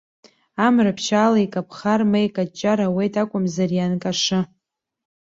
[0.65, 4.41] Амра ԥшьаала икаԥхар, ма икаҷҷар ауеит акәымзар, ианкашы.